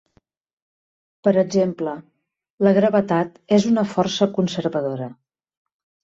[1.25, 1.91] Per exemple,
[2.67, 5.11] la gravetat és una força conservadora.